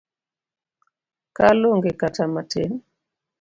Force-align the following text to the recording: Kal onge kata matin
Kal 1.35 1.59
onge 1.71 1.91
kata 2.01 2.23
matin 2.33 2.71